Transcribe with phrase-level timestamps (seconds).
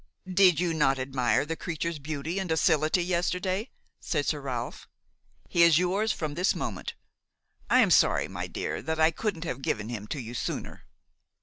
[0.33, 3.69] "Did you not admire the creature's beauty and docility yesterday?"
[3.99, 4.87] said Sir Ralph;
[5.47, 6.95] "he is yours from this moment.
[7.69, 10.85] I am sorry, my dear, that I couldn't have given him to you sooner."